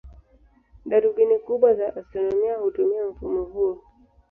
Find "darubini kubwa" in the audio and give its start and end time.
0.85-1.73